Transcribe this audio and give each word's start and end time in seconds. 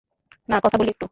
না, 0.49 0.57
কথা 0.63 0.77
বলি 0.77 0.89
একটু? 0.89 0.99